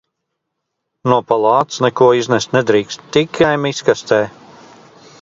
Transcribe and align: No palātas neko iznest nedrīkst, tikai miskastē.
No 1.11 1.19
palātas 1.33 1.83
neko 1.87 2.09
iznest 2.21 2.57
nedrīkst, 2.57 3.07
tikai 3.19 3.55
miskastē. 3.67 4.23